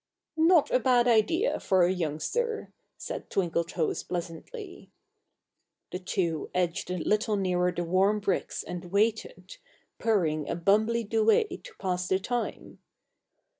"Not 0.35 0.71
a 0.71 0.79
bad 0.79 1.07
idea, 1.07 1.59
for 1.59 1.83
a 1.83 1.93
youngster," 1.93 2.73
said 2.97 3.29
Twinkletoes 3.29 4.01
pleasantly. 4.01 4.89
The 5.91 5.99
two 5.99 6.49
edged 6.55 6.89
a 6.89 6.97
little 6.97 7.35
nearer 7.35 7.71
the 7.71 7.83
warm 7.83 8.19
bricks 8.19 8.63
and 8.63 8.85
waited, 8.85 9.57
purring 9.99 10.49
a 10.49 10.55
bumble 10.55 10.95
y 10.95 11.03
duet 11.03 11.51
to 11.65 11.75
pass 11.77 12.07
the 12.07 12.17
time. 12.17 12.79